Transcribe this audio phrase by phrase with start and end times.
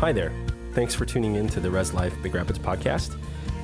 [0.00, 0.32] Hi there.
[0.74, 3.18] Thanks for tuning in to the Res Life Big Rapids podcast.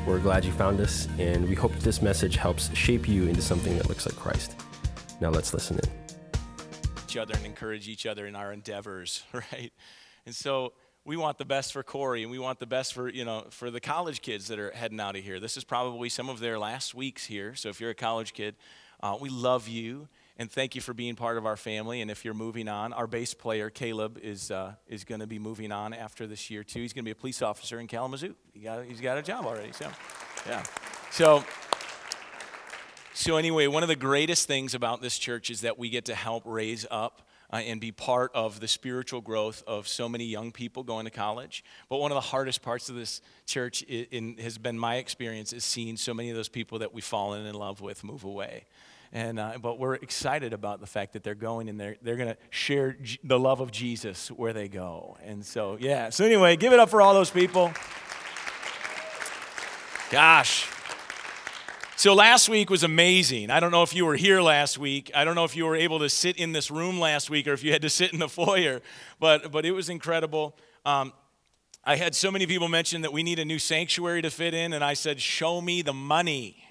[0.05, 3.77] We're glad you found us, and we hope this message helps shape you into something
[3.79, 4.57] that looks like Christ.
[5.21, 5.89] Now let's listen in.
[7.05, 9.73] Each other and encourage each other in our endeavors, right?
[10.27, 10.73] And so
[11.05, 13.71] we want the best for Corey, and we want the best for you know for
[13.71, 15.39] the college kids that are heading out of here.
[15.39, 17.55] This is probably some of their last weeks here.
[17.55, 18.57] So if you're a college kid,
[19.01, 22.01] uh, we love you and thank you for being part of our family.
[22.01, 25.39] And if you're moving on, our bass player Caleb is uh, is going to be
[25.39, 26.81] moving on after this year too.
[26.81, 28.35] He's going to be a police officer in Kalamazoo.
[28.53, 29.73] He got he's got a job already.
[29.73, 29.91] So,
[30.47, 30.63] yeah.
[31.11, 31.45] So.
[33.17, 36.17] So anyway, one of the greatest things about this church is that we get to
[36.17, 37.23] help raise up
[37.53, 41.13] uh, and be part of the spiritual growth of so many young people going to
[41.13, 41.63] college.
[41.89, 45.53] But one of the hardest parts of this church in, in, has been my experience
[45.53, 48.65] is seeing so many of those people that we've fallen in love with move away.
[49.15, 52.31] And, uh, but we're excited about the fact that they're going and they're, they're going
[52.31, 55.17] to share G- the love of Jesus where they go.
[55.25, 56.11] And so, yeah.
[56.11, 57.73] So, anyway, give it up for all those people.
[60.11, 60.69] Gosh.
[61.97, 63.51] So last week was amazing.
[63.51, 65.13] I don't know if you were here last week.
[65.15, 67.53] I don't know if you were able to sit in this room last week or
[67.53, 68.83] if you had to sit in the foyer,
[69.21, 70.57] but, but it was incredible.
[70.85, 71.13] Um,
[71.85, 74.73] I had so many people mention that we need a new sanctuary to fit in,
[74.73, 76.64] and I said, Show me the money.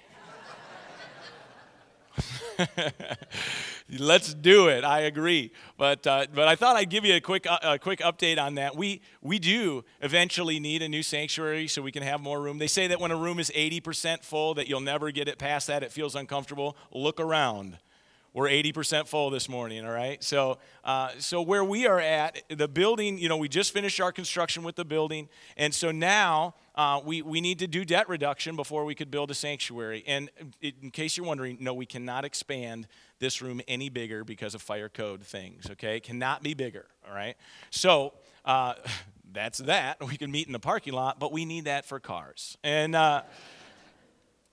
[3.98, 4.84] Let's do it.
[4.84, 5.52] I agree.
[5.76, 8.54] But, uh, but I thought I'd give you a quick, uh, a quick update on
[8.56, 8.76] that.
[8.76, 12.58] We, we do eventually need a new sanctuary so we can have more room.
[12.58, 15.66] They say that when a room is 80% full, that you'll never get it past
[15.66, 15.82] that.
[15.82, 16.76] It feels uncomfortable.
[16.92, 17.78] Look around.
[18.34, 20.22] We're 80% full this morning, all right?
[20.22, 24.10] So, uh, so where we are at, the building, you know, we just finished our
[24.10, 25.28] construction with the building.
[25.56, 29.30] And so now uh, we, we need to do debt reduction before we could build
[29.30, 30.02] a sanctuary.
[30.08, 32.88] And in case you're wondering, no, we cannot expand
[33.20, 35.98] this room any bigger because of fire code things, okay?
[35.98, 37.36] It cannot be bigger, all right?
[37.70, 38.74] So, uh,
[39.32, 40.04] that's that.
[40.04, 42.58] We can meet in the parking lot, but we need that for cars.
[42.64, 43.22] And, uh,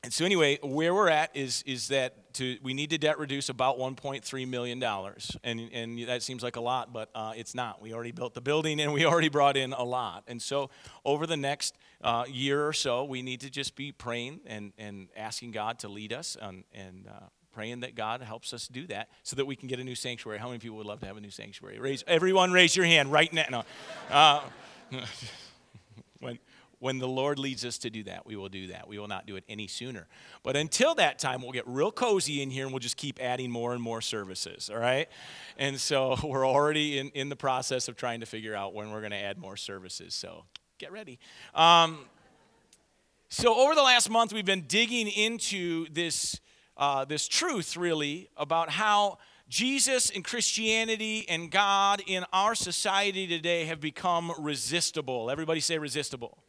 [0.03, 3.49] and so anyway, where we're at is is that to we need to debt reduce
[3.49, 7.81] about 1.3 million dollars, and and that seems like a lot, but uh, it's not.
[7.81, 10.23] We already built the building, and we already brought in a lot.
[10.27, 10.71] And so
[11.05, 15.09] over the next uh, year or so, we need to just be praying and and
[15.15, 17.07] asking God to lead us and and.
[17.07, 19.93] Uh, praying that God helps us do that so that we can get a new
[19.93, 20.39] sanctuary.
[20.39, 21.79] How many people would love to have a new sanctuary?
[21.79, 23.65] Raise everyone, raise your hand right now.
[24.09, 24.41] No.
[26.21, 26.37] When
[26.81, 28.87] when the Lord leads us to do that, we will do that.
[28.87, 30.07] We will not do it any sooner.
[30.41, 33.51] But until that time, we'll get real cozy in here and we'll just keep adding
[33.51, 35.07] more and more services, all right?
[35.59, 39.01] And so we're already in, in the process of trying to figure out when we're
[39.01, 40.15] going to add more services.
[40.15, 40.45] So
[40.79, 41.19] get ready.
[41.53, 41.99] Um,
[43.29, 46.39] so over the last month, we've been digging into this,
[46.77, 49.19] uh, this truth, really, about how
[49.49, 55.29] Jesus and Christianity and God in our society today have become resistible.
[55.29, 56.39] Everybody say resistible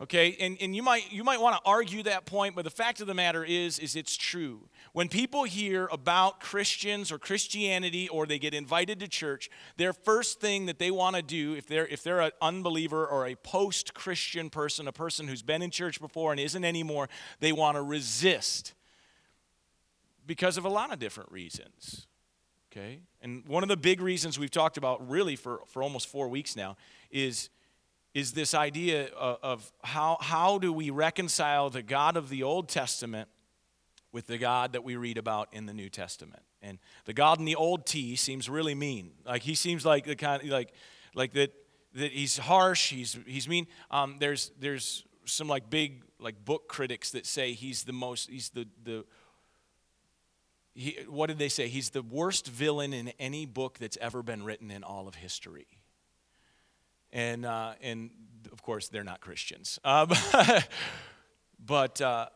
[0.00, 0.36] okay?
[0.40, 3.06] And, and you might you might want to argue that point but the fact of
[3.06, 4.68] the matter is is it's true.
[4.92, 10.40] When people hear about christians or christianity or they get invited to church their first
[10.40, 14.50] thing that they want to do if they're if they're an unbeliever or a post-christian
[14.50, 17.08] person a person who's been in church before and isn't anymore
[17.40, 18.74] they want to resist
[20.26, 22.06] because of a lot of different reasons
[22.72, 23.00] okay?
[23.20, 26.56] And one of the big reasons we've talked about really for for almost four weeks
[26.56, 26.76] now
[27.10, 27.50] is
[28.14, 33.28] is this idea of, how, how do we reconcile the God of the Old Testament
[34.12, 36.42] with the God that we read about in the New Testament.
[36.62, 39.12] And the God in the Old T seems really mean.
[39.24, 40.72] Like he seems like the kind of, like
[41.14, 41.52] like that
[41.94, 42.90] that he's harsh.
[42.90, 43.66] He's he's mean.
[43.90, 48.50] Um, there's there's some like big like book critics that say he's the most he's
[48.50, 49.04] the the
[50.74, 51.68] he, what did they say?
[51.68, 55.79] He's the worst villain in any book that's ever been written in all of history
[57.12, 58.10] and uh, and
[58.52, 59.78] of course they're not Christians.
[59.84, 60.06] Uh,
[61.66, 62.26] but uh,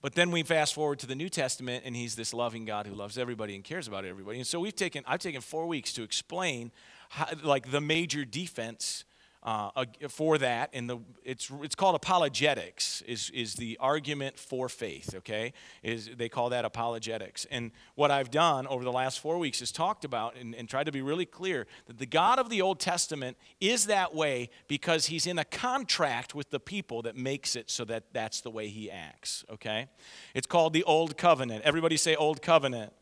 [0.00, 2.94] but then we fast forward to the New Testament, and he's this loving God who
[2.94, 4.38] loves everybody and cares about everybody.
[4.38, 6.72] And so we've taken I've taken four weeks to explain
[7.10, 9.04] how, like the major defense
[9.42, 13.02] uh, for that, and the it's it's called apologetics.
[13.02, 15.14] Is is the argument for faith?
[15.16, 15.52] Okay,
[15.82, 17.44] is they call that apologetics.
[17.50, 20.86] And what I've done over the last four weeks is talked about and, and tried
[20.86, 25.06] to be really clear that the God of the Old Testament is that way because
[25.06, 28.68] He's in a contract with the people that makes it so that that's the way
[28.68, 29.44] He acts.
[29.50, 29.88] Okay,
[30.34, 31.64] it's called the Old Covenant.
[31.64, 32.92] Everybody say Old Covenant.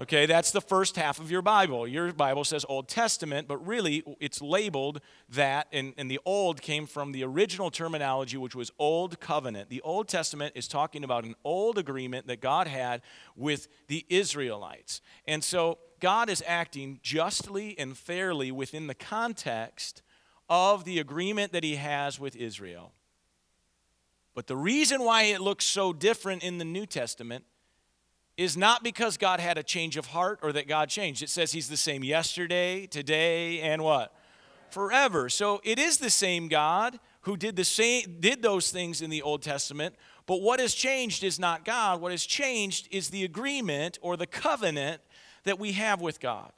[0.00, 1.88] Okay, that's the first half of your Bible.
[1.88, 5.00] Your Bible says Old Testament, but really it's labeled
[5.30, 9.70] that, and, and the Old came from the original terminology, which was Old Covenant.
[9.70, 13.02] The Old Testament is talking about an old agreement that God had
[13.34, 15.00] with the Israelites.
[15.26, 20.02] And so God is acting justly and fairly within the context
[20.48, 22.92] of the agreement that he has with Israel.
[24.32, 27.44] But the reason why it looks so different in the New Testament
[28.38, 31.22] is not because God had a change of heart or that God changed.
[31.22, 34.14] It says he's the same yesterday, today, and what?
[34.70, 35.28] Forever.
[35.28, 39.22] So it is the same God who did the same did those things in the
[39.22, 42.00] Old Testament, but what has changed is not God.
[42.00, 45.02] What has changed is the agreement or the covenant
[45.42, 46.52] that we have with God.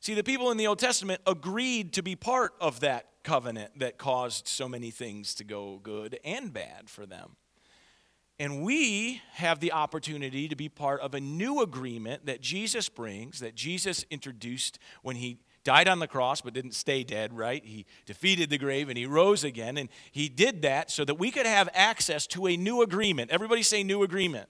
[0.00, 3.98] See, the people in the Old Testament agreed to be part of that covenant that
[3.98, 7.36] caused so many things to go good and bad for them.
[8.42, 13.38] And we have the opportunity to be part of a new agreement that Jesus brings,
[13.38, 17.64] that Jesus introduced when he died on the cross but didn't stay dead, right?
[17.64, 19.76] He defeated the grave and he rose again.
[19.76, 23.30] And he did that so that we could have access to a new agreement.
[23.30, 24.48] Everybody say new agreement.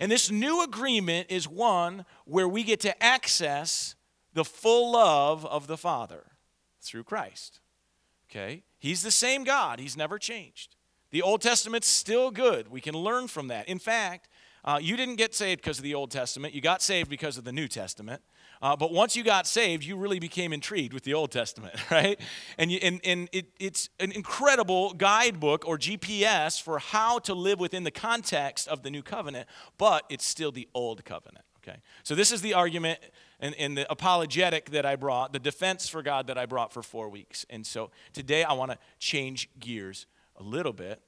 [0.00, 3.94] And this new agreement is one where we get to access
[4.34, 6.24] the full love of the Father
[6.80, 7.60] through Christ.
[8.28, 8.64] Okay?
[8.80, 10.74] He's the same God, He's never changed.
[11.12, 12.68] The Old Testament's still good.
[12.68, 13.68] We can learn from that.
[13.68, 14.28] In fact,
[14.64, 16.54] uh, you didn't get saved because of the Old Testament.
[16.54, 18.22] You got saved because of the New Testament.
[18.62, 22.18] Uh, but once you got saved, you really became intrigued with the Old Testament, right?
[22.56, 27.60] And, you, and, and it, it's an incredible guidebook or GPS for how to live
[27.60, 29.48] within the context of the New Covenant,
[29.78, 31.78] but it's still the Old Covenant, okay?
[32.04, 33.00] So this is the argument
[33.40, 36.84] and, and the apologetic that I brought, the defense for God that I brought for
[36.84, 37.44] four weeks.
[37.50, 40.06] And so today I want to change gears
[40.42, 41.00] a little bit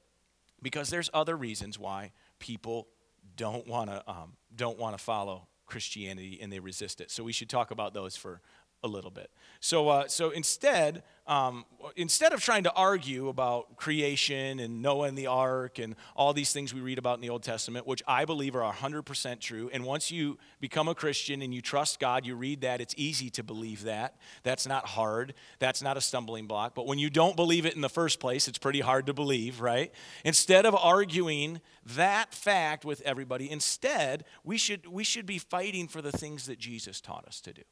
[0.63, 2.89] because there's other reasons why people
[3.37, 7.11] don't want to um, don't want to follow Christianity and they resist it.
[7.11, 8.41] So we should talk about those for
[8.85, 9.31] a little bit.
[9.61, 11.65] So, uh, so instead, um,
[11.97, 16.53] instead of trying to argue about creation and Noah and the ark and all these
[16.53, 19.85] things we read about in the Old Testament, which I believe are 100% true, and
[19.85, 23.43] once you become a Christian and you trust God, you read that, it's easy to
[23.43, 24.17] believe that.
[24.43, 25.33] That's not hard.
[25.59, 26.75] That's not a stumbling block.
[26.75, 29.63] But when you don't believe it in the first place, it's pretty hard to believe,
[29.63, 29.95] right?
[30.27, 31.63] Instead of arguing
[31.97, 36.59] that fact with everybody, instead, we should, we should be fighting for the things that
[36.59, 37.63] Jesus taught us to do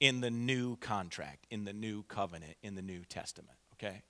[0.00, 4.02] in the new contract, in the new covenant, in the New Testament, okay?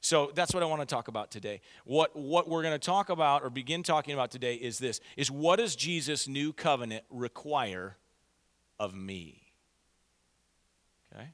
[0.00, 1.60] So that's what I want to talk about today.
[1.84, 5.30] What, what we're going to talk about or begin talking about today is this is
[5.30, 7.96] what does Jesus' new covenant require
[8.78, 9.42] of me?
[11.12, 11.28] Okay?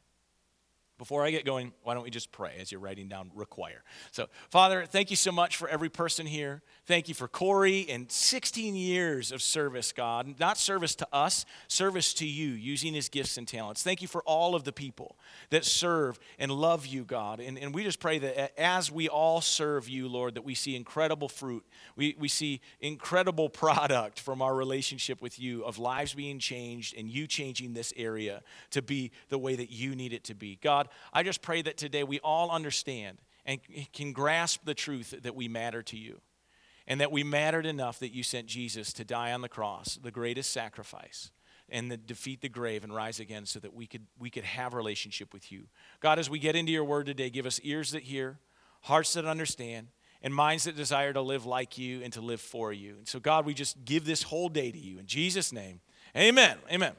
[0.96, 3.82] Before I get going, why don't we just pray as you're writing down require?
[4.12, 6.62] So, Father, thank you so much for every person here.
[6.86, 10.38] Thank you for Corey and 16 years of service, God.
[10.38, 13.82] Not service to us, service to you, using his gifts and talents.
[13.82, 15.16] Thank you for all of the people
[15.48, 17.40] that serve and love you, God.
[17.40, 20.76] And, and we just pray that as we all serve you, Lord, that we see
[20.76, 21.64] incredible fruit.
[21.96, 27.08] We, we see incredible product from our relationship with you of lives being changed and
[27.08, 30.58] you changing this area to be the way that you need it to be.
[30.60, 33.60] God, God, I just pray that today we all understand and
[33.92, 36.20] can grasp the truth that we matter to you
[36.86, 40.10] and that we mattered enough that you sent Jesus to die on the cross, the
[40.10, 41.30] greatest sacrifice,
[41.68, 44.74] and to defeat the grave and rise again so that we could, we could have
[44.74, 45.64] a relationship with you.
[46.00, 48.38] God, as we get into your word today, give us ears that hear,
[48.82, 49.88] hearts that understand,
[50.22, 52.96] and minds that desire to live like you and to live for you.
[52.98, 54.98] And so, God, we just give this whole day to you.
[54.98, 55.80] In Jesus' name,
[56.16, 56.58] amen.
[56.70, 56.92] Amen.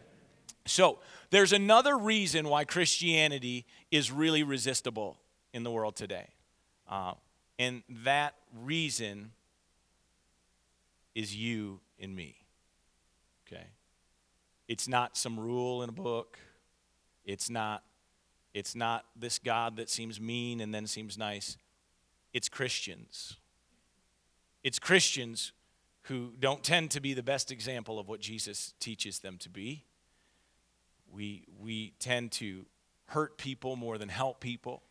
[0.68, 1.00] So,
[1.30, 5.18] there's another reason why Christianity is really resistible
[5.54, 6.30] in the world today.
[6.90, 7.14] Uh,
[7.58, 9.32] and that reason
[11.16, 12.36] is you and me.
[13.48, 13.66] Okay?
[14.68, 16.38] It's not some rule in a book.
[17.24, 17.84] It's not
[18.54, 21.58] it's not this God that seems mean and then seems nice.
[22.32, 23.36] It's Christians.
[24.64, 25.52] It's Christians
[26.04, 29.84] who don't tend to be the best example of what Jesus teaches them to be.
[31.12, 32.66] We, we tend to
[33.08, 34.84] hurt people more than help people.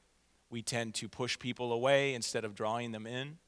[0.50, 3.38] We tend to push people away instead of drawing them in.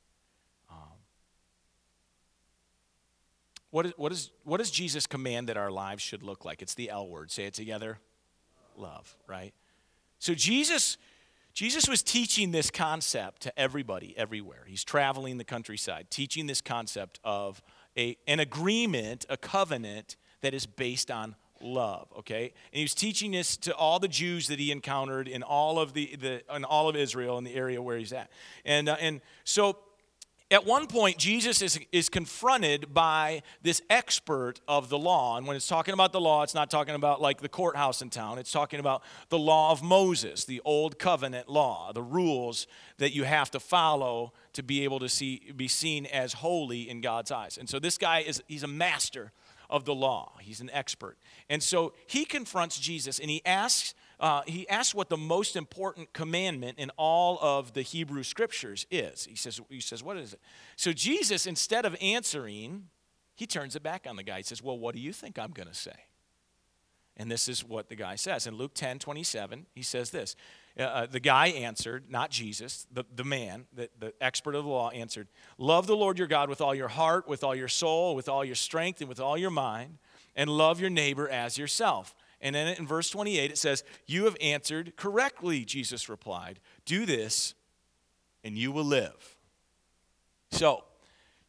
[3.77, 6.63] What, is, what, is, what does Jesus command that our lives should look like?
[6.63, 7.31] It's the L word.
[7.31, 7.99] Say it together.
[8.75, 9.53] Love, right?
[10.19, 10.97] So Jesus,
[11.53, 14.65] Jesus was teaching this concept to everybody, everywhere.
[14.67, 17.61] He's traveling the countryside, teaching this concept of
[17.99, 23.31] a, an agreement, a covenant that is based on love okay and he was teaching
[23.31, 26.87] this to all the jews that he encountered in all of the, the in all
[26.87, 28.31] of israel in the area where he's at
[28.67, 29.79] and uh, and so
[30.51, 35.57] at one point jesus is, is confronted by this expert of the law and when
[35.57, 38.53] it's talking about the law it's not talking about like the courthouse in town it's
[38.53, 42.67] talking about the law of moses the old covenant law the rules
[42.99, 47.01] that you have to follow to be able to see be seen as holy in
[47.01, 49.33] god's eyes and so this guy is he's a master
[49.69, 50.33] of the law.
[50.41, 51.19] He's an expert.
[51.49, 56.13] And so he confronts Jesus and he asks uh, he asks what the most important
[56.13, 59.27] commandment in all of the Hebrew scriptures is.
[59.27, 60.41] He says, he says, What is it?
[60.77, 62.89] So Jesus, instead of answering,
[63.35, 64.39] he turns it back on the guy.
[64.39, 66.07] He says, Well, what do you think I'm going to say?
[67.19, 68.47] And this is what the guy says.
[68.47, 70.35] In Luke 10 27, he says this.
[70.79, 74.71] Uh, uh, the guy answered, not Jesus, the, the man, the, the expert of the
[74.71, 78.15] law answered, Love the Lord your God with all your heart, with all your soul,
[78.15, 79.99] with all your strength, and with all your mind,
[80.35, 82.15] and love your neighbor as yourself.
[82.41, 86.61] And then in verse 28, it says, You have answered correctly, Jesus replied.
[86.85, 87.55] Do this,
[88.45, 89.37] and you will live.
[90.51, 90.85] So,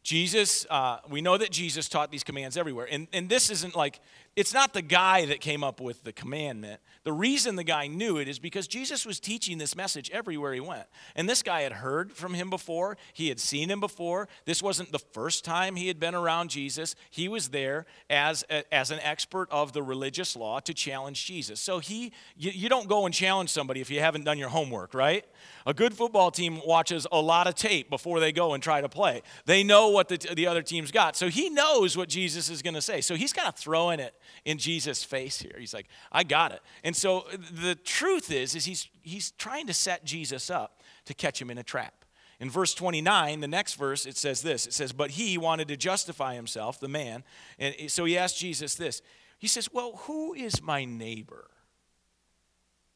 [0.02, 2.88] Jesus, uh, we know that Jesus taught these commands everywhere.
[2.90, 4.00] And, and this isn't like,
[4.38, 6.80] it's not the guy that came up with the commandment.
[7.02, 10.60] The reason the guy knew it is because Jesus was teaching this message everywhere he
[10.60, 10.86] went.
[11.16, 14.28] And this guy had heard from him before, he had seen him before.
[14.44, 16.94] This wasn't the first time he had been around Jesus.
[17.10, 21.58] He was there as, a, as an expert of the religious law to challenge Jesus.
[21.58, 24.94] So he, you, you don't go and challenge somebody if you haven't done your homework,
[24.94, 25.24] right?
[25.66, 28.88] A good football team watches a lot of tape before they go and try to
[28.88, 29.22] play.
[29.46, 31.16] They know what the, the other team's got.
[31.16, 33.00] So he knows what Jesus is going to say.
[33.00, 35.56] So he's kind of throwing it in Jesus' face here.
[35.58, 36.60] He's like, I got it.
[36.84, 41.40] And so the truth is, is he's, he's trying to set Jesus up to catch
[41.40, 42.04] him in a trap.
[42.40, 45.76] In verse 29, the next verse, it says this it says, But he wanted to
[45.76, 47.24] justify himself, the man.
[47.58, 49.02] And so he asked Jesus this.
[49.38, 51.50] He says, Well, who is my neighbor?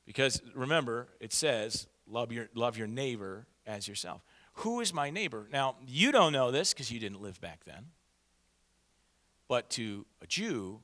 [0.07, 4.23] Because remember, it says, Love your, love your neighbor as yourself.
[4.57, 5.49] Who is my neighbor?
[5.51, 7.87] Now, you don't know this because you didn't live back then.
[9.49, 10.81] But to a Jew,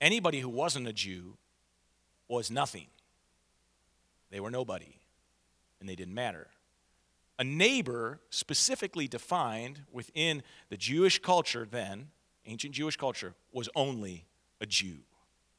[0.00, 1.36] Anybody who wasn't a Jew
[2.28, 2.86] was nothing.
[4.30, 4.96] They were nobody,
[5.80, 6.48] and they didn't matter.
[7.38, 12.08] A neighbor, specifically defined within the Jewish culture then,
[12.46, 14.26] ancient Jewish culture, was only
[14.60, 14.98] a Jew.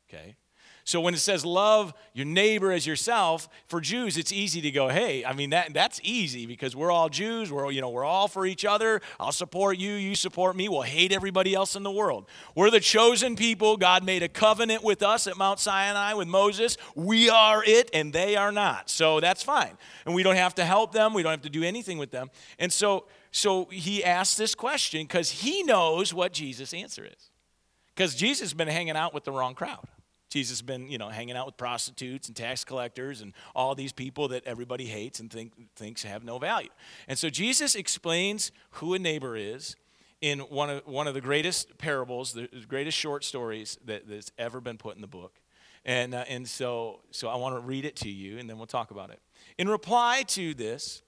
[0.08, 0.36] Okay?
[0.90, 4.90] So when it says love your neighbor as yourself, for Jews it's easy to go,
[4.90, 8.28] hey, I mean that that's easy because we're all Jews, we're you know, we're all
[8.28, 9.00] for each other.
[9.20, 10.68] I'll support you, you support me.
[10.68, 12.26] We'll hate everybody else in the world.
[12.56, 13.78] We're the chosen people.
[13.78, 16.76] God made a covenant with us at Mount Sinai with Moses.
[16.96, 18.90] We are it and they are not.
[18.90, 19.78] So that's fine.
[20.08, 22.32] And we don't have to help them, we don't have to do anything with them.
[22.58, 27.30] And so so he asked this question because he knows what Jesus' answer is.
[27.94, 29.86] Because Jesus has been hanging out with the wrong crowd.
[30.30, 33.92] Jesus has been, you know, hanging out with prostitutes and tax collectors and all these
[33.92, 36.70] people that everybody hates and think, thinks have no value.
[37.08, 39.76] And so Jesus explains who a neighbor is
[40.22, 44.62] in one of, one of the greatest parables, the greatest short stories that, that's ever
[44.62, 45.40] been put in the book.
[45.84, 48.68] And, uh, and so, so I want to read it to you and then we'll
[48.68, 49.20] talk about it.
[49.58, 51.02] In reply to this,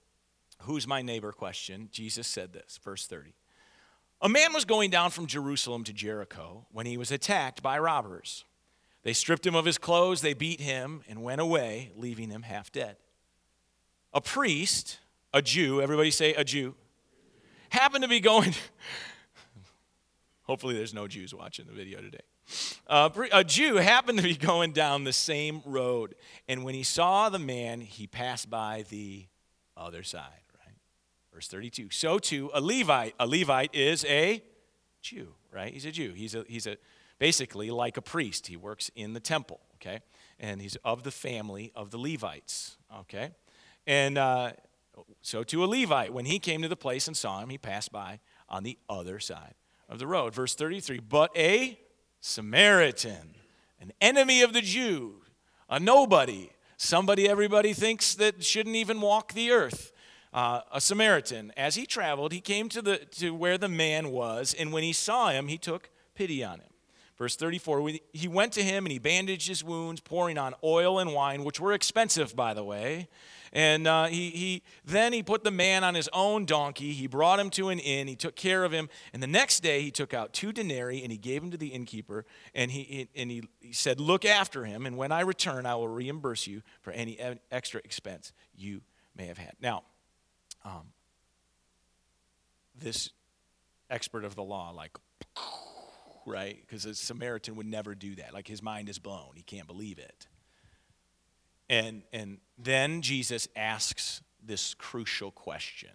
[0.61, 3.33] who's my neighbor question, Jesus said this, verse 30.
[4.21, 8.45] A man was going down from Jerusalem to Jericho when he was attacked by robbers.
[9.03, 12.71] They stripped him of his clothes, they beat him, and went away, leaving him half
[12.71, 12.97] dead.
[14.13, 14.99] A priest,
[15.33, 16.75] a Jew, everybody say a Jew,
[17.69, 18.53] happened to be going.
[20.43, 22.19] Hopefully, there's no Jews watching the video today.
[22.87, 26.15] A Jew happened to be going down the same road,
[26.47, 29.25] and when he saw the man, he passed by the
[29.77, 30.75] other side, right?
[31.33, 31.89] Verse 32.
[31.89, 33.15] So too, a Levite.
[33.19, 34.43] A Levite is a
[35.01, 35.73] Jew, right?
[35.73, 36.13] He's a Jew.
[36.13, 36.77] He's a, he's a
[37.21, 38.47] basically like a priest.
[38.47, 39.99] He works in the temple, okay?
[40.39, 43.29] And he's of the family of the Levites, okay?
[43.85, 44.53] And uh,
[45.21, 47.91] so to a Levite, when he came to the place and saw him, he passed
[47.91, 49.53] by on the other side
[49.87, 50.33] of the road.
[50.33, 51.77] Verse 33 But a
[52.21, 53.35] Samaritan,
[53.79, 55.21] an enemy of the Jew,
[55.69, 59.93] a nobody, somebody everybody thinks that shouldn't even walk the earth.
[60.33, 64.55] Uh, a Samaritan, as he traveled, he came to, the, to where the man was,
[64.57, 66.70] and when he saw him, he took pity on him.
[67.21, 71.13] Verse 34 He went to him and he bandaged his wounds, pouring on oil and
[71.13, 73.09] wine, which were expensive, by the way.
[73.53, 76.93] And uh, he, he, then he put the man on his own donkey.
[76.93, 78.07] He brought him to an inn.
[78.07, 78.89] He took care of him.
[79.13, 81.67] And the next day he took out two denarii and he gave them to the
[81.67, 82.25] innkeeper.
[82.55, 84.87] And he, and he, he said, Look after him.
[84.87, 87.19] And when I return, I will reimburse you for any
[87.51, 88.81] extra expense you
[89.15, 89.53] may have had.
[89.61, 89.83] Now,
[90.65, 90.87] um,
[92.75, 93.11] this
[93.91, 94.97] expert of the law, like,
[96.25, 96.57] right?
[96.61, 98.33] Because a Samaritan would never do that.
[98.33, 99.31] Like his mind is blown.
[99.35, 100.27] He can't believe it.
[101.69, 105.91] And, and then Jesus asks this crucial question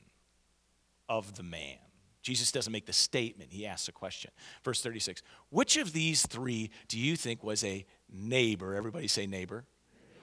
[1.08, 1.76] of the man.
[2.22, 4.32] Jesus doesn't make the statement, he asks a question.
[4.64, 8.74] Verse 36 Which of these three do you think was a neighbor?
[8.74, 9.64] Everybody say neighbor.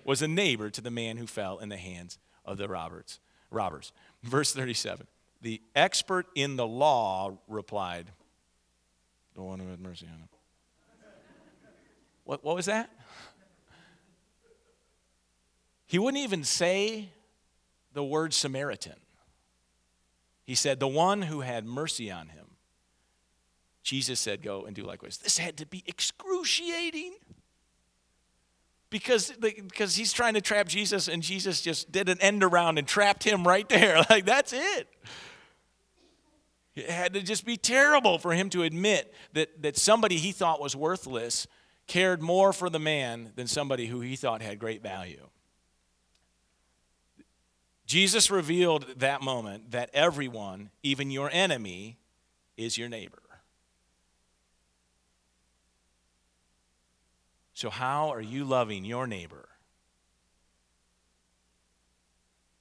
[0.03, 3.21] Was a neighbor to the man who fell in the hands of the robbers.
[3.49, 3.93] robbers.
[4.21, 5.07] Verse 37
[5.41, 8.11] The expert in the law replied,
[9.35, 10.29] the one who had mercy on him.
[12.25, 12.89] What, what was that?
[15.85, 17.09] He wouldn't even say
[17.93, 18.95] the word Samaritan.
[20.45, 22.43] He said, the one who had mercy on him.
[23.83, 25.17] Jesus said, Go and do likewise.
[25.17, 27.13] This had to be excruciating
[28.89, 32.87] because, because he's trying to trap Jesus, and Jesus just did an end around and
[32.87, 34.03] trapped him right there.
[34.09, 34.87] Like, that's it.
[36.75, 40.59] It had to just be terrible for him to admit that, that somebody he thought
[40.59, 41.47] was worthless
[41.85, 45.27] cared more for the man than somebody who he thought had great value.
[47.85, 51.97] Jesus revealed that moment that everyone, even your enemy,
[52.57, 53.21] is your neighbor.
[57.53, 59.47] So, how are you loving your neighbor?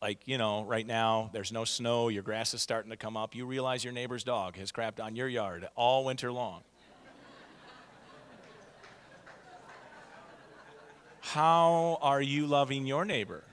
[0.03, 3.37] Like, you know, right now there's no snow, your grass is starting to come up.
[3.37, 6.63] You realize your neighbor's dog has crapped on your yard all winter long.
[11.21, 13.45] How are you loving your neighbor?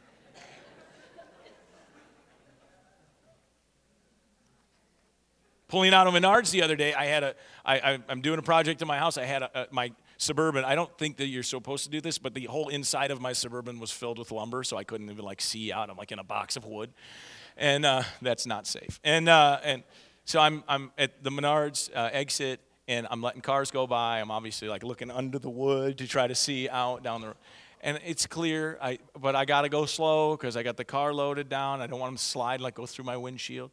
[5.68, 8.42] Pulling out of Menards the other day, I had a, I, I, I'm doing a
[8.42, 9.20] project in my house.
[9.20, 10.66] I had a, a, my Suburban.
[10.66, 13.32] I don't think that you're supposed to do this, but the whole inside of my
[13.32, 15.90] Suburban was filled with lumber, so I couldn't even like see out.
[15.90, 16.92] I'm like in a box of wood,
[17.56, 19.00] and uh, that's not safe.
[19.06, 19.82] And uh, and
[20.26, 22.60] so I'm I'm at the Menards uh, exit,
[22.90, 24.20] and I'm letting cars go by.
[24.20, 27.38] I'm obviously like looking under the wood to try to see out down the road.
[27.82, 31.14] And it's clear, I, but I got to go slow because I got the car
[31.14, 31.80] loaded down.
[31.80, 33.72] I don't want them to slide, like go through my windshield.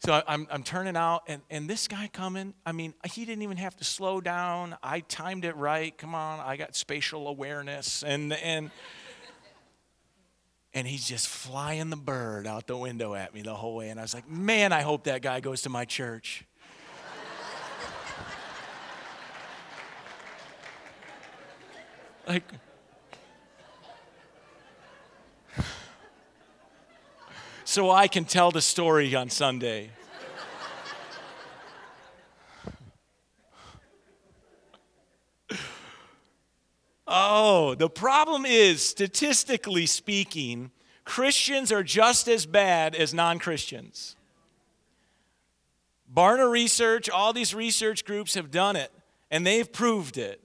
[0.00, 3.56] So I'm, I'm turning out, and, and this guy coming, I mean, he didn't even
[3.56, 4.76] have to slow down.
[4.82, 5.96] I timed it right.
[5.96, 8.02] Come on, I got spatial awareness.
[8.02, 8.70] And, and,
[10.74, 13.88] and he's just flying the bird out the window at me the whole way.
[13.88, 16.44] And I was like, man, I hope that guy goes to my church.
[22.28, 22.44] like,
[27.76, 29.90] so I can tell the story on Sunday.
[37.06, 40.70] oh, the problem is, statistically speaking,
[41.04, 44.16] Christians are just as bad as non Christians.
[46.10, 48.90] Barna Research, all these research groups have done it,
[49.30, 50.40] and they've proved it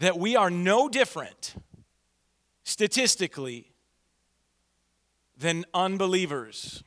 [0.00, 1.54] that we are no different
[2.62, 3.73] statistically
[5.36, 6.84] than unbelievers.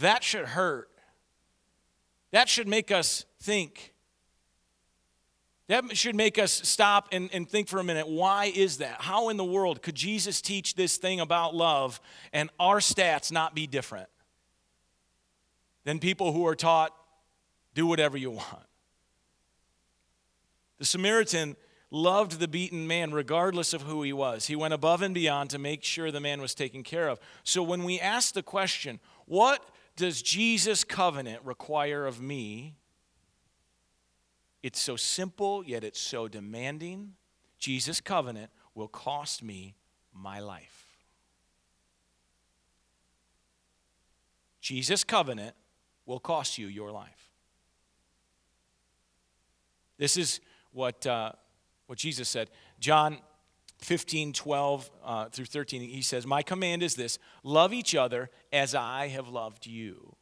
[0.00, 0.88] That should hurt.
[2.32, 3.94] That should make us think.
[5.68, 9.00] That should make us stop and, and think for a minute why is that?
[9.00, 12.00] How in the world could Jesus teach this thing about love
[12.32, 14.08] and our stats not be different
[15.84, 16.94] than people who are taught
[17.74, 18.66] do whatever you want?
[20.78, 21.56] The Samaritan
[21.94, 24.46] loved the beaten man regardless of who he was.
[24.46, 27.20] He went above and beyond to make sure the man was taken care of.
[27.44, 32.74] So when we ask the question, what does Jesus' covenant require of me?
[34.60, 37.12] It's so simple, yet it's so demanding.
[37.60, 39.76] Jesus' covenant will cost me
[40.12, 40.88] my life.
[44.60, 45.54] Jesus' covenant
[46.06, 47.30] will cost you your life.
[49.96, 50.40] This is
[50.72, 51.32] what uh,
[51.86, 52.50] what Jesus said.
[52.78, 53.18] John
[53.78, 58.74] 15, 12 uh, through 13, he says, My command is this love each other as
[58.74, 60.16] I have loved you.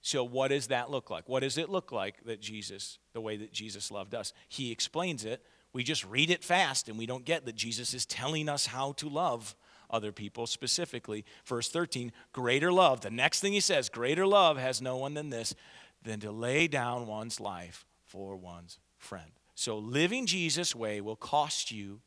[0.00, 1.28] So, what does that look like?
[1.28, 4.32] What does it look like that Jesus, the way that Jesus loved us?
[4.48, 5.44] He explains it.
[5.72, 8.92] We just read it fast and we don't get that Jesus is telling us how
[8.92, 9.54] to love
[9.90, 11.24] other people specifically.
[11.44, 13.00] Verse 13, greater love.
[13.00, 15.54] The next thing he says, greater love has no one than this,
[16.02, 19.37] than to lay down one's life for one's friend.
[19.58, 21.98] So living Jesus' way will cost you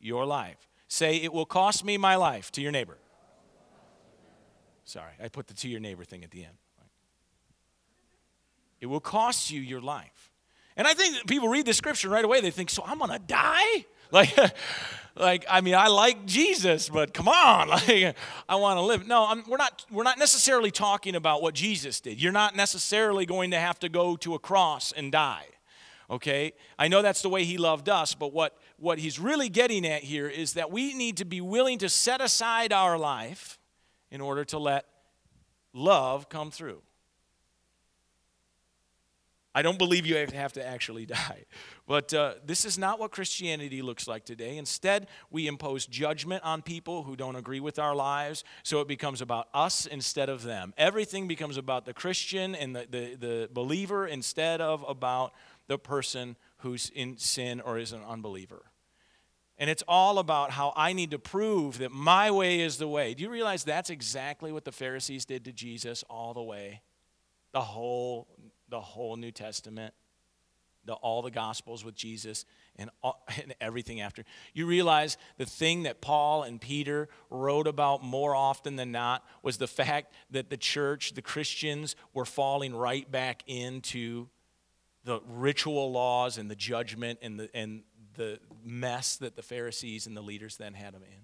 [0.00, 0.66] your life.
[0.88, 2.96] Say, it will cost me my life to your neighbor.
[4.86, 6.56] Sorry, I put the to your neighbor thing at the end.
[8.80, 10.32] It will cost you your life.
[10.74, 13.84] And I think people read the scripture right away, they think, so I'm gonna die?
[14.12, 14.36] Like,
[15.16, 18.14] like I mean, I like Jesus, but come on, like
[18.48, 19.04] I want to live.
[19.04, 19.84] No, I'm, we're not.
[19.90, 22.22] We're not necessarily talking about what Jesus did.
[22.22, 25.46] You're not necessarily going to have to go to a cross and die
[26.10, 26.52] okay?
[26.78, 30.02] I know that's the way he loved us, but what, what he's really getting at
[30.02, 33.58] here is that we need to be willing to set aside our life
[34.10, 34.86] in order to let
[35.72, 36.82] love come through.
[39.56, 41.46] I don't believe you have to actually die.
[41.86, 44.58] But uh, this is not what Christianity looks like today.
[44.58, 49.22] Instead, we impose judgment on people who don't agree with our lives, so it becomes
[49.22, 50.74] about us instead of them.
[50.76, 55.32] Everything becomes about the Christian and the, the, the believer instead of about
[55.66, 58.70] the person who's in sin or is an unbeliever.
[59.58, 63.14] And it's all about how I need to prove that my way is the way.
[63.14, 66.82] Do you realize that's exactly what the Pharisees did to Jesus all the way?
[67.52, 68.28] The whole,
[68.68, 69.94] the whole New Testament,
[70.84, 72.44] the, all the Gospels with Jesus,
[72.76, 74.24] and, all, and everything after.
[74.52, 79.56] You realize the thing that Paul and Peter wrote about more often than not was
[79.56, 84.28] the fact that the church, the Christians, were falling right back into
[85.06, 87.82] the ritual laws and the judgment and the, and
[88.16, 91.20] the mess that the Pharisees and the leaders then had them in.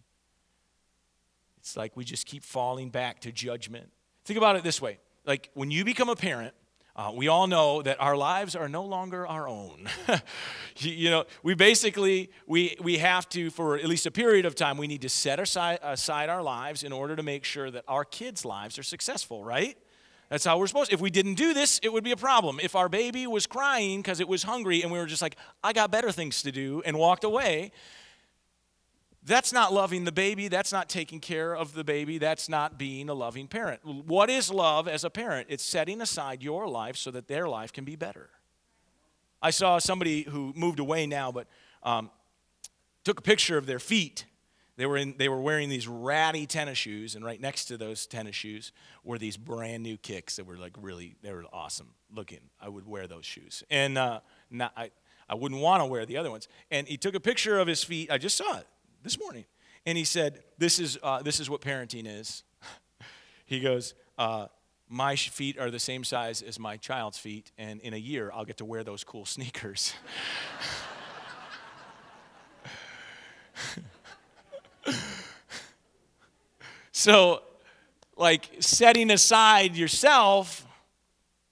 [1.59, 3.91] It's like we just keep falling back to judgment.
[4.25, 6.55] Think about it this way like when you become a parent,
[6.95, 9.89] uh, we all know that our lives are no longer our own.
[10.77, 14.55] you, you, know, we basically we we have to, for at least a period of
[14.55, 17.85] time, we need to set aside, aside our lives in order to make sure that
[17.89, 19.43] our kids' lives are successful.
[19.43, 19.77] Right?
[20.33, 20.95] That's how we're supposed to.
[20.95, 22.59] If we didn't do this, it would be a problem.
[22.63, 25.75] If our baby was crying because it was hungry and we were just like, I
[25.75, 27.71] got better things to do, and walked away,
[29.23, 30.49] that's not loving the baby.
[30.49, 32.17] That's not taking care of the baby.
[32.17, 33.85] That's not being a loving parent.
[33.85, 35.49] What is love as a parent?
[35.51, 38.31] It's setting aside your life so that their life can be better.
[39.43, 41.47] I saw somebody who moved away now, but
[41.83, 42.11] um,
[43.05, 44.25] took a picture of their feet
[44.77, 48.07] they were, in, they were wearing these ratty tennis shoes, and right next to those
[48.07, 48.73] tennis shoes
[49.05, 52.41] were these brand new kicks that were like really, they were awesome looking.
[52.61, 53.63] I would wear those shoes.
[53.71, 54.91] And uh, not, I,
[55.29, 56.49] I wouldn't want to wear the other ones.
[56.71, 58.11] And he took a picture of his feet.
[58.11, 58.67] I just saw it
[59.03, 59.45] this morning.
[59.85, 62.45] And he said, This is, uh, this is what parenting is.
[63.45, 64.47] he goes, uh,
[64.89, 68.45] My feet are the same size as my child's feet, and in a year I'll
[68.45, 69.95] get to wear those cool sneakers.
[77.03, 77.43] so,
[78.17, 80.65] like setting aside yourself,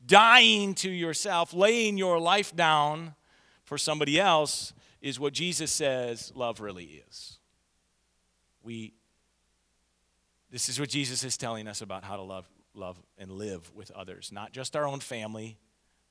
[0.06, 3.16] dying to yourself, laying your life down
[3.64, 7.38] for somebody else is what Jesus says love really is.
[8.62, 8.94] We
[10.52, 13.90] this is what Jesus is telling us about how to love love and live with
[13.90, 15.58] others, not just our own family,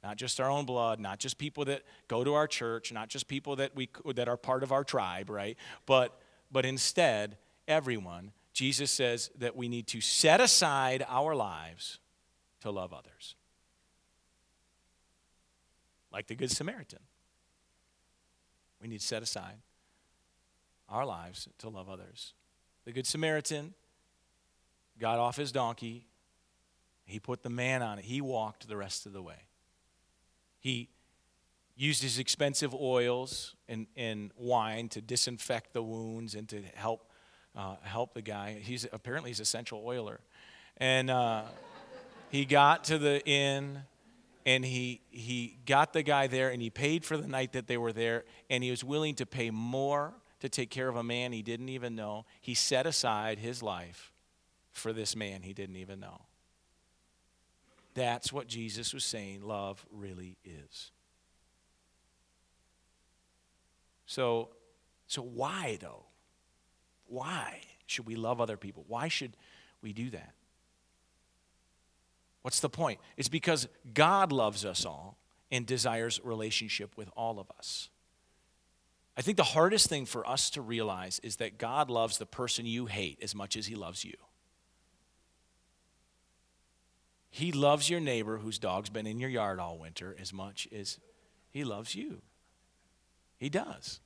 [0.04, 3.30] not just our own blood, not just people that go to our church, not just
[3.30, 5.58] people that we that are part of our tribe, right?
[5.86, 6.20] But
[6.52, 7.38] but instead
[7.70, 8.34] everyone.
[8.60, 11.98] Jesus says that we need to set aside our lives
[12.60, 13.36] to love others.
[16.12, 17.00] Like the Good Samaritan.
[18.82, 19.56] We need to set aside
[20.90, 22.34] our lives to love others.
[22.84, 23.76] The Good Samaritan
[25.00, 26.08] got off his donkey,
[27.06, 29.48] he put the man on it, he walked the rest of the way.
[30.60, 30.90] He
[31.78, 37.09] used his expensive oils and, and wine to disinfect the wounds and to help
[37.56, 38.60] uh, help the guy.
[38.62, 40.20] He's apparently he's a central oiler,
[40.78, 41.44] and uh,
[42.30, 43.84] he got to the inn,
[44.46, 47.78] and he he got the guy there, and he paid for the night that they
[47.78, 51.32] were there, and he was willing to pay more to take care of a man
[51.32, 52.26] he didn't even know.
[52.42, 54.14] He set aside his life
[54.72, 56.22] for this man he didn't even know.
[57.94, 60.92] That's what Jesus was saying love really is.
[64.06, 64.50] So,
[65.08, 66.06] so why though?
[67.10, 68.86] Why should we love other people?
[68.88, 69.36] Why should
[69.82, 70.34] we do that?
[72.42, 73.00] What's the point?
[73.18, 75.18] It's because God loves us all
[75.52, 77.90] and desires relationship with all of us.
[79.18, 82.66] I think the hardest thing for us to realize is that God loves the person
[82.66, 84.14] you hate as much as he loves you.
[87.30, 91.00] He loves your neighbor whose dog's been in your yard all winter as much as
[91.50, 92.22] he loves you.
[93.38, 94.00] He does.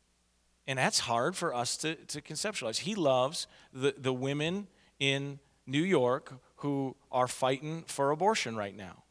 [0.66, 2.80] And that's hard for us to, to conceptualize.
[2.80, 4.68] He loves the, the women
[5.00, 9.04] in New York who are fighting for abortion right now.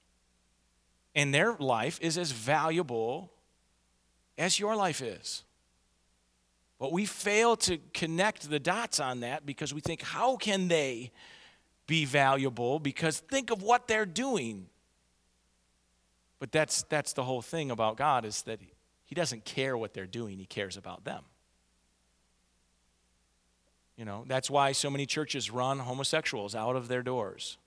[1.15, 3.31] And their life is as valuable
[4.38, 5.45] as your life is.
[6.79, 11.12] But we fail to connect the dots on that because we think, how can they
[11.87, 12.81] be valuable?
[12.81, 14.67] Because think of what they're doing.
[16.41, 18.59] But that's, that's the whole thing about God is that
[19.05, 21.23] He doesn't care what they're doing, He cares about them.
[23.96, 27.59] You know, that's why so many churches run homosexuals out of their doors.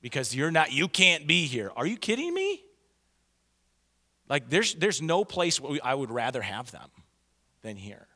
[0.00, 1.70] Because you're not you can't be here.
[1.76, 2.64] Are you kidding me?
[4.28, 6.90] Like there's there's no place where I would rather have them
[7.62, 8.06] than here.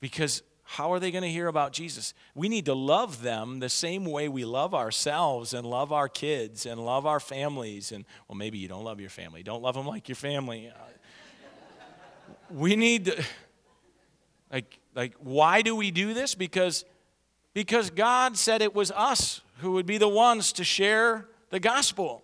[0.00, 2.14] Because how are they going to hear about Jesus?
[2.34, 6.64] We need to love them the same way we love ourselves and love our kids
[6.64, 7.92] and love our families.
[7.92, 9.42] And, well, maybe you don't love your family.
[9.42, 10.68] Don't love them like your family.
[10.74, 10.78] Uh,
[12.50, 13.24] we need to,
[14.52, 16.34] like, like why do we do this?
[16.34, 16.84] Because,
[17.54, 22.22] because God said it was us who would be the ones to share the gospel,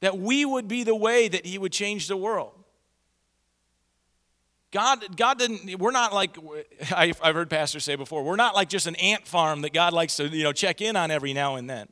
[0.00, 2.52] that we would be the way that He would change the world.
[4.74, 6.36] God, God didn't, we're not like,
[6.94, 10.16] I've heard pastors say before, we're not like just an ant farm that God likes
[10.16, 11.86] to, you know, check in on every now and then.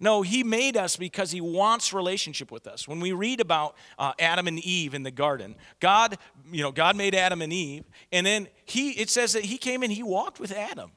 [0.00, 2.88] No, he made us because he wants relationship with us.
[2.88, 6.16] When we read about uh, Adam and Eve in the garden, God,
[6.50, 9.82] you know, God made Adam and Eve, and then he, it says that he came
[9.82, 10.92] and he walked with Adam.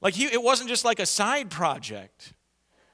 [0.00, 2.34] Like he, it wasn't just like a side project.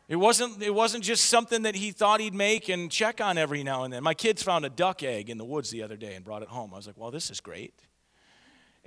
[0.07, 3.63] It wasn't, it wasn't just something that he thought he'd make and check on every
[3.63, 4.03] now and then.
[4.03, 6.49] My kids found a duck egg in the woods the other day and brought it
[6.49, 6.73] home.
[6.73, 7.75] I was like, well, this is great.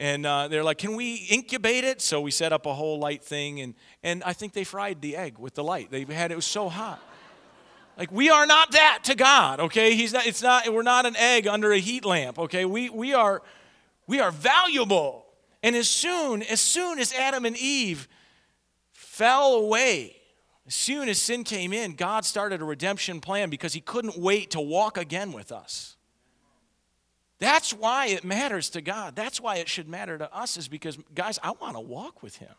[0.01, 2.01] And uh, they're like, can we incubate it?
[2.01, 5.15] So we set up a whole light thing, and, and I think they fried the
[5.15, 5.91] egg with the light.
[5.91, 6.99] They had it was so hot.
[7.99, 9.93] Like we are not that to God, okay?
[9.93, 12.65] He's not, it's not, we're not an egg under a heat lamp, okay?
[12.65, 13.43] We, we, are,
[14.07, 15.23] we are valuable.
[15.61, 18.07] And as soon, as soon as Adam and Eve
[18.93, 20.15] fell away,
[20.65, 24.49] as soon as sin came in, God started a redemption plan because he couldn't wait
[24.49, 25.95] to walk again with us.
[27.41, 29.15] That's why it matters to God.
[29.15, 32.35] That's why it should matter to us, is because, guys, I want to walk with
[32.35, 32.53] him.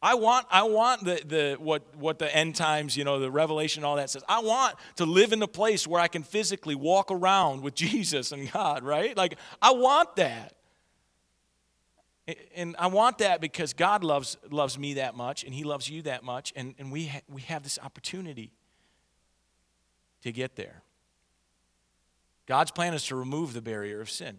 [0.00, 3.82] I want, I want the, the what, what the end times, you know, the revelation,
[3.82, 4.22] all that says.
[4.28, 8.30] I want to live in a place where I can physically walk around with Jesus
[8.30, 9.16] and God, right?
[9.16, 10.54] Like, I want that.
[12.54, 16.02] And I want that because God loves, loves me that much and He loves you
[16.02, 18.52] that much, and, and we, ha- we have this opportunity
[20.22, 20.84] to get there.
[22.46, 24.38] God's plan is to remove the barrier of sin.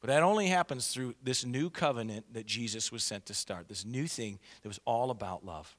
[0.00, 3.84] But that only happens through this new covenant that Jesus was sent to start, this
[3.84, 5.76] new thing that was all about love.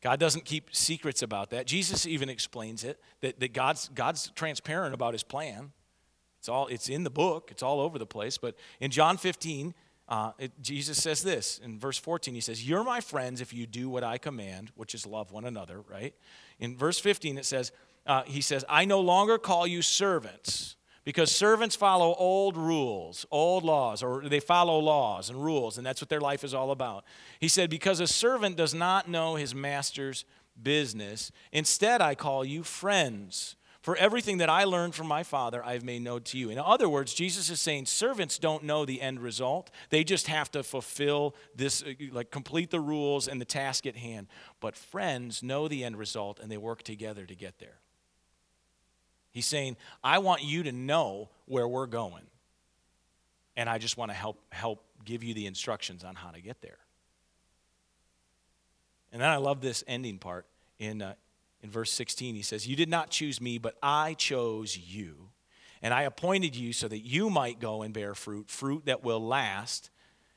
[0.00, 1.66] God doesn't keep secrets about that.
[1.66, 5.72] Jesus even explains it that, that God's, God's transparent about his plan.
[6.38, 8.36] It's, all, it's in the book, it's all over the place.
[8.36, 9.74] But in John 15,
[10.06, 12.34] uh, it, Jesus says this in verse 14.
[12.34, 15.46] He says, You're my friends if you do what I command, which is love one
[15.46, 16.14] another, right?
[16.60, 17.72] In verse 15, it says,
[18.06, 23.62] uh, He says, I no longer call you servants because servants follow old rules, old
[23.62, 27.04] laws, or they follow laws and rules, and that's what their life is all about.
[27.38, 30.24] He said, Because a servant does not know his master's
[30.60, 33.56] business, instead I call you friends.
[33.82, 36.48] For everything that I learned from my Father, I've made known to you.
[36.48, 39.70] In other words, Jesus is saying servants don't know the end result.
[39.90, 43.94] They just have to fulfill this, uh, like complete the rules and the task at
[43.94, 44.28] hand.
[44.58, 47.80] But friends know the end result and they work together to get there.
[49.34, 52.24] He's saying, I want you to know where we're going.
[53.56, 56.62] And I just want to help help give you the instructions on how to get
[56.62, 56.78] there.
[59.12, 60.46] And then I love this ending part
[60.78, 61.14] in uh,
[61.64, 65.30] in verse 16, he says, You did not choose me, but I chose you.
[65.80, 69.26] And I appointed you so that you might go and bear fruit, fruit that will
[69.26, 69.88] last,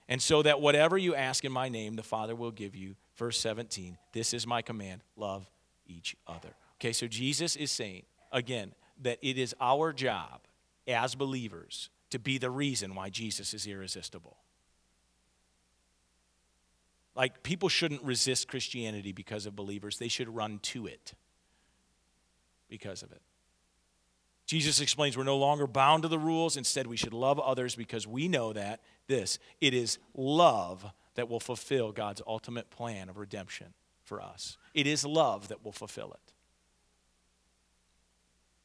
[0.08, 2.96] and so that whatever you ask in my name, the Father will give you.
[3.18, 5.50] Verse 17, this is my command love
[5.86, 6.56] each other.
[6.80, 10.42] Okay, so Jesus is saying, again, that it is our job
[10.88, 14.38] as believers to be the reason why Jesus is irresistible.
[17.16, 21.14] Like, people shouldn't resist Christianity because of believers, they should run to it
[22.70, 23.22] because of it.
[24.46, 26.56] Jesus explains we're no longer bound to the rules.
[26.56, 31.42] Instead, we should love others because we know that this, it is love that will
[31.42, 34.58] fulfill God's ultimate plan of redemption for us.
[34.74, 36.34] It is love that will fulfill it.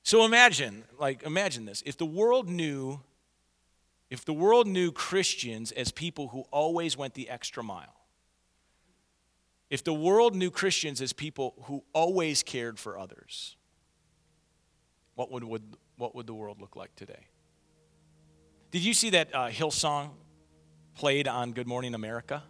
[0.03, 1.83] So imagine, like, imagine this.
[1.87, 3.01] If the world knew,
[4.11, 7.95] if the world knew Christians as people who always went the extra mile,
[9.71, 13.57] if the world knew Christians as people who always cared for others,
[15.15, 17.29] what would, would, what would the world look like today?
[18.71, 20.11] Did you see that uh, Hillsong
[20.95, 22.43] played on Good Morning America?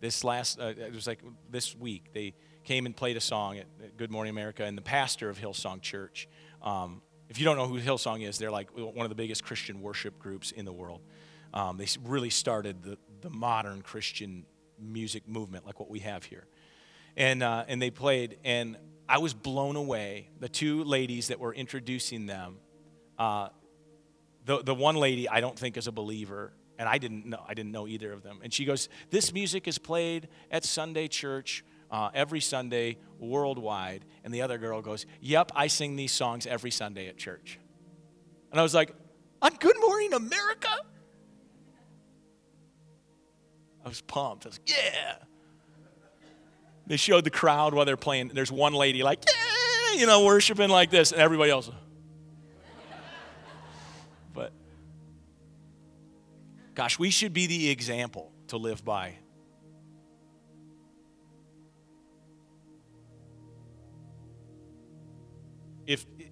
[0.00, 3.96] This last, uh, it was like this week, they came and played a song at,
[3.96, 6.28] Good Morning America, and the pastor of Hillsong Church,
[6.62, 9.80] um, if you don't know who Hillsong is, they're like one of the biggest Christian
[9.80, 11.00] worship groups in the world.
[11.52, 14.44] Um, they really started the, the modern Christian
[14.80, 16.46] music movement like what we have here.
[17.16, 18.76] And, uh, and they played, and
[19.08, 20.28] I was blown away.
[20.40, 22.56] The two ladies that were introducing them,
[23.18, 23.48] uh,
[24.44, 27.54] the, the one lady I don't think is a believer, and I didn't know, I
[27.54, 28.40] didn't know either of them.
[28.42, 34.04] And she goes, This music is played at Sunday church uh, every Sunday worldwide.
[34.24, 37.60] And the other girl goes, Yep, I sing these songs every Sunday at church.
[38.50, 38.92] And I was like,
[39.40, 40.70] On Good Morning America?
[43.84, 44.44] I was pumped.
[44.44, 45.16] I was like, yeah.
[46.88, 48.32] They showed the crowd while they're playing.
[48.34, 51.70] There's one lady like, yeah, you know, worshiping like this, and everybody else.
[54.32, 54.52] but
[56.74, 59.18] gosh, we should be the example to live by.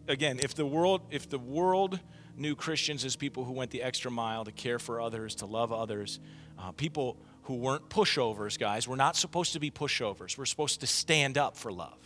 [0.09, 2.01] Again, if the world, if the world
[2.37, 5.73] knew Christians as people who went the extra mile to care for others, to love
[5.73, 6.21] others,
[6.59, 8.87] uh, people who weren't pushovers, guys.
[8.87, 10.39] We're not supposed to be pushovers.
[10.39, 11.99] We're supposed to stand up for love.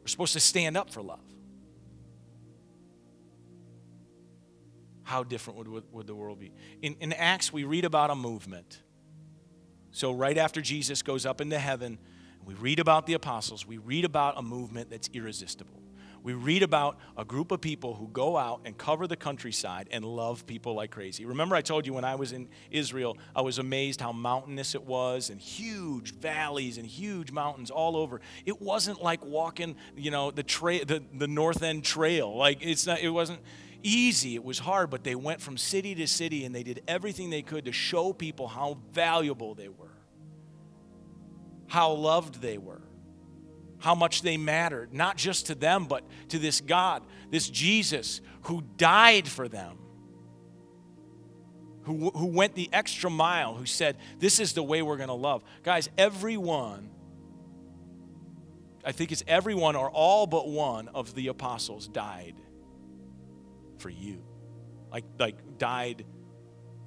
[0.00, 1.20] We're supposed to stand up for love.
[5.04, 6.52] How different would, would the world be?
[6.82, 8.82] In, in Acts, we read about a movement.
[9.90, 11.98] So, right after Jesus goes up into heaven,
[12.44, 15.80] we read about the apostles, we read about a movement that's irresistible
[16.22, 20.04] we read about a group of people who go out and cover the countryside and
[20.04, 21.24] love people like crazy.
[21.24, 24.84] Remember, I told you when I was in Israel, I was amazed how mountainous it
[24.84, 28.20] was and huge valleys and huge mountains all over.
[28.44, 32.36] It wasn't like walking, you know, the trail, the, the North End Trail.
[32.36, 33.40] Like it's not, it wasn't
[33.82, 34.34] easy.
[34.34, 37.42] It was hard, but they went from city to city and they did everything they
[37.42, 39.96] could to show people how valuable they were,
[41.68, 42.82] how loved they were
[43.78, 48.62] how much they mattered, not just to them, but to this God, this Jesus who
[48.76, 49.78] died for them,
[51.82, 55.14] who, who went the extra mile, who said, This is the way we're going to
[55.14, 55.42] love.
[55.62, 56.90] Guys, everyone,
[58.84, 62.34] I think it's everyone or all but one of the apostles died
[63.78, 64.22] for you.
[64.90, 66.04] Like, like died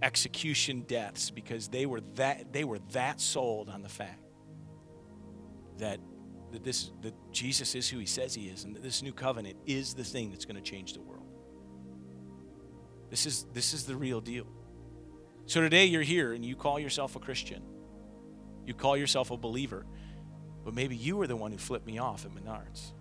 [0.01, 4.23] execution deaths because they were that they were that sold on the fact
[5.77, 5.99] that
[6.51, 9.57] that this that Jesus is who he says he is and that this new covenant
[9.65, 11.25] is the thing that's going to change the world.
[13.09, 14.45] This is this is the real deal.
[15.45, 17.63] So today you're here and you call yourself a Christian.
[18.65, 19.85] You call yourself a believer.
[20.63, 22.91] But maybe you were the one who flipped me off at Menards.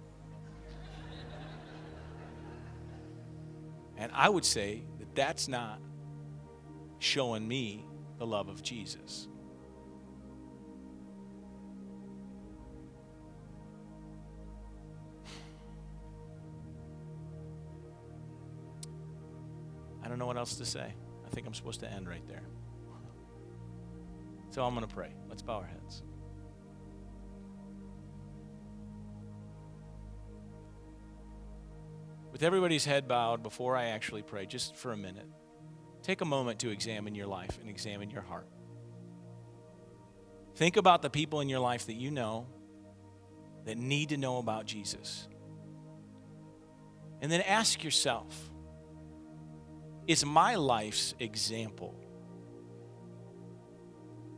[3.98, 5.80] and I would say that that's not
[6.98, 7.84] showing me
[8.18, 9.28] the love of Jesus.
[20.20, 20.94] Know what else to say.
[21.26, 22.42] I think I'm supposed to end right there.
[24.50, 25.11] So I'm going to pray.
[25.28, 26.02] Let's bow our heads.
[32.33, 35.26] With everybody's head bowed, before I actually pray, just for a minute,
[36.02, 38.46] take a moment to examine your life and examine your heart.
[40.56, 42.46] Think about the people in your life that you know
[43.64, 45.28] that need to know about Jesus.
[47.20, 48.49] And then ask yourself
[50.11, 51.94] is my life's example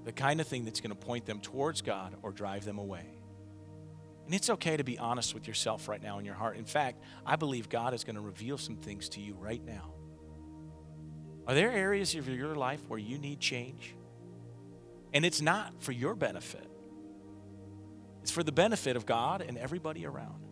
[0.04, 3.06] the kind of thing that's going to point them towards God or drive them away?
[4.26, 6.58] And it's okay to be honest with yourself right now in your heart.
[6.58, 9.94] In fact, I believe God is going to reveal some things to you right now.
[11.46, 13.94] Are there areas of your life where you need change?
[15.14, 16.68] And it's not for your benefit,
[18.20, 20.44] it's for the benefit of God and everybody around.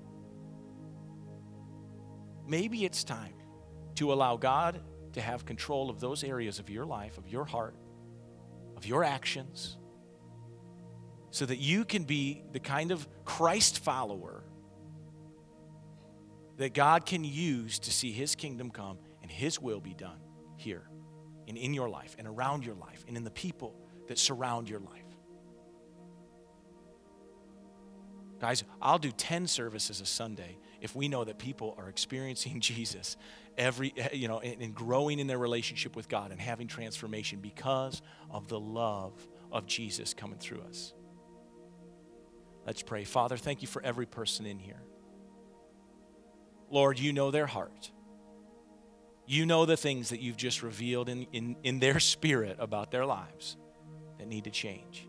[2.48, 3.34] Maybe it's time
[3.96, 4.80] to allow God
[5.12, 7.74] to have control of those areas of your life, of your heart,
[8.76, 9.76] of your actions,
[11.30, 14.44] so that you can be the kind of Christ follower
[16.56, 20.18] that God can use to see His kingdom come and His will be done
[20.56, 20.88] here
[21.48, 23.74] and in your life and around your life and in the people
[24.08, 25.04] that surround your life.
[28.40, 33.16] Guys, I'll do 10 services a Sunday if we know that people are experiencing Jesus
[33.58, 38.02] every you know and, and growing in their relationship with God and having transformation because
[38.30, 39.12] of the love
[39.52, 40.92] of Jesus coming through us.
[42.66, 43.04] Let's pray.
[43.04, 44.82] Father, thank you for every person in here.
[46.70, 47.90] Lord, you know their heart.
[49.26, 53.06] You know the things that you've just revealed in, in, in their spirit about their
[53.06, 53.56] lives
[54.18, 55.08] that need to change.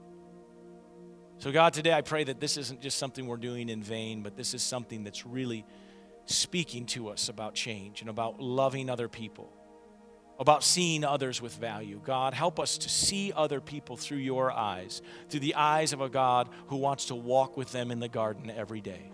[1.37, 4.37] So, God, today I pray that this isn't just something we're doing in vain, but
[4.37, 5.65] this is something that's really
[6.35, 9.51] speaking to us about change and about loving other people,
[10.39, 12.01] about seeing others with value.
[12.03, 16.09] God, help us to see other people through your eyes, through the eyes of a
[16.09, 19.11] God who wants to walk with them in the garden every day.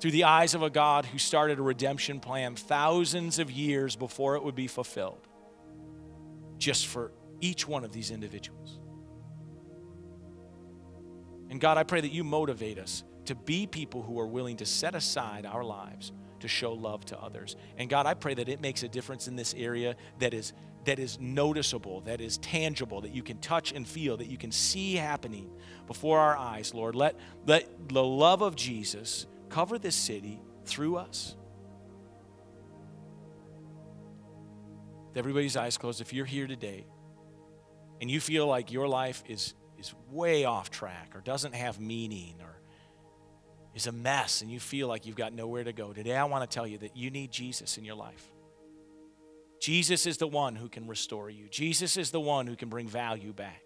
[0.00, 4.36] Through the eyes of a God who started a redemption plan thousands of years before
[4.36, 5.26] it would be fulfilled,
[6.58, 8.78] just for each one of these individuals.
[11.48, 14.66] And God, I pray that you motivate us to be people who are willing to
[14.66, 17.56] set aside our lives to show love to others.
[17.78, 20.52] And God, I pray that it makes a difference in this area that is
[20.86, 24.50] that is noticeable, that is tangible, that you can touch and feel, that you can
[24.50, 25.50] see happening
[25.86, 26.94] before our eyes, Lord.
[26.94, 31.36] Let, let the love of Jesus cover this city through us.
[35.08, 36.86] With everybody's eyes closed, if you're here today
[38.00, 42.36] and you feel like your life is, is way off track or doesn't have meaning
[42.40, 42.60] or
[43.76, 46.48] is a mess and you feel like you've got nowhere to go, today I want
[46.48, 48.32] to tell you that you need Jesus in your life.
[49.60, 51.46] Jesus is the one who can restore you.
[51.50, 53.62] Jesus is the one who can bring value back.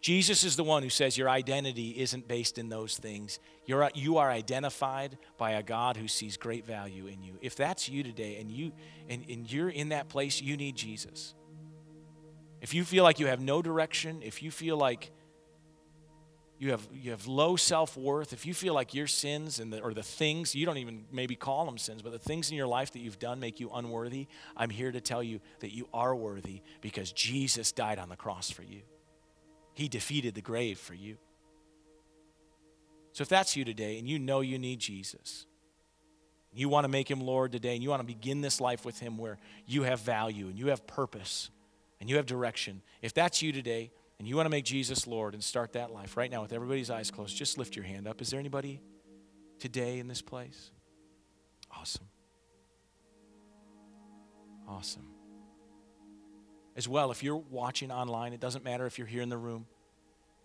[0.00, 3.40] Jesus is the one who says your identity isn't based in those things.
[3.66, 7.38] You're, you are identified by a God who sees great value in you.
[7.42, 8.72] If that's you today and, you,
[9.08, 11.34] and, and you're in that place, you need Jesus.
[12.62, 15.10] If you feel like you have no direction, if you feel like
[16.58, 19.80] you have, you have low self worth, if you feel like your sins and the,
[19.80, 22.66] or the things, you don't even maybe call them sins, but the things in your
[22.66, 24.26] life that you've done make you unworthy,
[24.56, 28.50] I'm here to tell you that you are worthy because Jesus died on the cross
[28.50, 28.82] for you.
[29.74, 31.18] He defeated the grave for you.
[33.12, 35.46] So if that's you today and you know you need Jesus,
[36.52, 38.98] you want to make him Lord today and you want to begin this life with
[38.98, 41.50] him where you have value and you have purpose
[42.00, 45.34] and you have direction, if that's you today and you want to make Jesus Lord
[45.34, 48.20] and start that life right now with everybody's eyes closed, just lift your hand up.
[48.20, 48.80] Is there anybody
[49.58, 50.70] today in this place?
[51.70, 52.08] Awesome.
[54.68, 55.16] Awesome
[56.76, 57.10] as well.
[57.10, 59.66] If you're watching online, it doesn't matter if you're here in the room.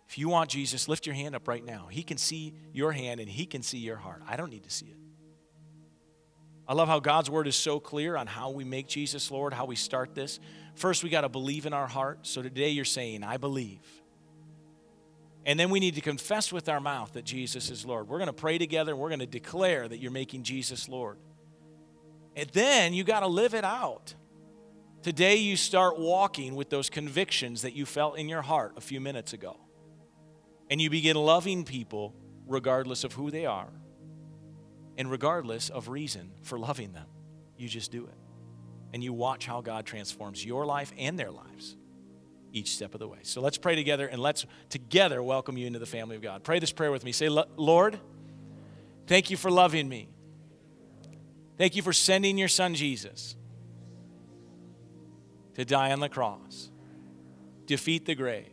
[0.08, 1.86] If you want Jesus, lift your hand up right now.
[1.90, 4.22] He can see your hand and He can see your heart.
[4.26, 4.96] I don't need to see it.
[6.66, 9.64] I love how God's word is so clear on how we make Jesus Lord, how
[9.64, 10.38] we start this.
[10.74, 12.20] First, we got to believe in our heart.
[12.22, 13.80] So today you're saying, I believe.
[15.44, 18.08] And then we need to confess with our mouth that Jesus is Lord.
[18.08, 21.18] We're going to pray together and we're going to declare that you're making Jesus Lord.
[22.36, 24.14] And then you got to live it out.
[25.02, 29.00] Today, you start walking with those convictions that you felt in your heart a few
[29.00, 29.58] minutes ago.
[30.70, 32.14] And you begin loving people
[32.46, 33.68] regardless of who they are
[34.96, 37.06] and regardless of reason for loving them.
[37.56, 38.14] You just do it.
[38.92, 41.76] And you watch how God transforms your life and their lives
[42.52, 43.20] each step of the way.
[43.22, 46.44] So let's pray together and let's together welcome you into the family of God.
[46.44, 47.12] Pray this prayer with me.
[47.12, 47.98] Say, Lord,
[49.06, 50.08] thank you for loving me.
[51.56, 53.36] Thank you for sending your son Jesus
[55.54, 56.70] to die on the cross,
[57.66, 58.48] defeat the grave,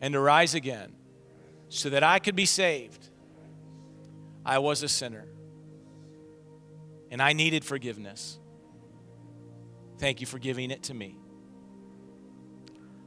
[0.00, 0.92] and to rise again
[1.68, 3.09] so that I could be saved.
[4.50, 5.28] I was a sinner
[7.08, 8.40] and I needed forgiveness.
[10.00, 11.16] Thank you for giving it to me.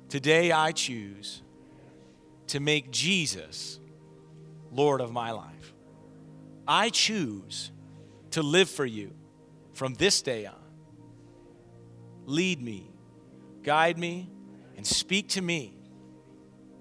[0.07, 1.43] Today I choose
[2.47, 3.81] to make Jesus
[4.71, 5.73] Lord of my life.
[6.65, 7.73] I choose
[8.31, 9.11] to live for you
[9.73, 10.55] from this day on.
[12.25, 12.89] Lead me,
[13.63, 14.29] guide me,
[14.77, 15.75] and speak to me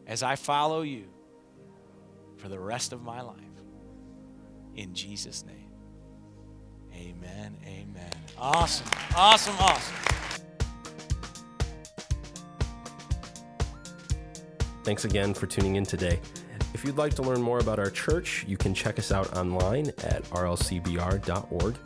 [0.07, 1.07] as I follow you
[2.37, 3.52] for the rest of my life.
[4.77, 5.71] In Jesus' name.
[6.95, 7.57] Amen.
[7.67, 8.11] Amen.
[8.39, 8.87] Awesome.
[9.17, 9.57] Awesome.
[9.59, 9.95] Awesome.
[14.85, 16.21] Thanks again for tuning in today.
[16.75, 19.89] If you'd like to learn more about our church, you can check us out online
[20.05, 21.79] at rlcbr.org.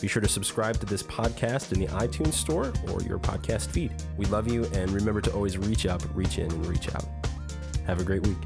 [0.00, 3.92] Be sure to subscribe to this podcast in the iTunes store or your podcast feed.
[4.16, 7.06] We love you and remember to always reach up, reach in, and reach out.
[7.86, 8.36] Have a great week.